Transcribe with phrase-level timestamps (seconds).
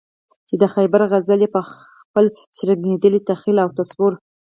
[0.47, 1.61] چې د خیبر غزل یې په
[2.01, 4.13] خپل شرنګېدلي تخیل او تصور.